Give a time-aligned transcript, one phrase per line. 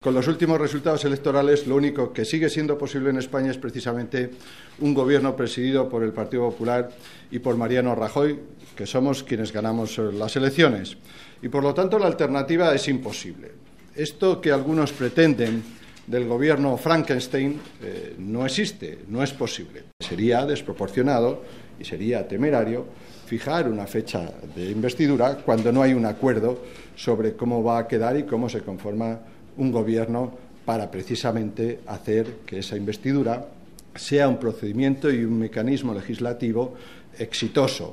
[0.00, 4.30] Con los últimos resultados electorales, lo único que sigue siendo posible en España es precisamente
[4.78, 6.90] un gobierno presidido por el Partido Popular
[7.32, 8.38] y por Mariano Rajoy,
[8.76, 10.96] que somos quienes ganamos las elecciones.
[11.42, 13.50] Y, por lo tanto, la alternativa es imposible.
[13.96, 15.64] Esto que algunos pretenden
[16.06, 19.82] del gobierno Frankenstein eh, no existe, no es posible.
[19.98, 21.42] Sería desproporcionado
[21.80, 22.86] y sería temerario
[23.26, 26.62] fijar una fecha de investidura cuando no hay un acuerdo
[26.94, 29.18] sobre cómo va a quedar y cómo se conforma
[29.58, 30.32] un gobierno
[30.64, 33.46] para precisamente hacer que esa investidura
[33.94, 36.74] sea un procedimiento y un mecanismo legislativo
[37.18, 37.86] exitoso.